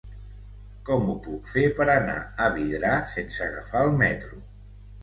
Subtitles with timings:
[0.87, 2.17] Com ho puc fer per anar
[2.47, 4.47] a Vidrà sense agafar el metro?